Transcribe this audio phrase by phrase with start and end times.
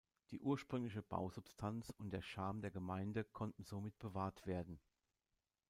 [0.31, 4.79] Die ursprüngliche Bausubstanz und der Charme der Gemeinde konnten somit bewahrt werden.